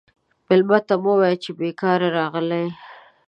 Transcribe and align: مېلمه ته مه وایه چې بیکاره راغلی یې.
مېلمه 0.47 0.79
ته 0.87 0.95
مه 1.03 1.13
وایه 1.19 1.37
چې 1.43 1.49
بیکاره 1.59 2.09
راغلی 2.17 2.61
یې. 2.65 2.69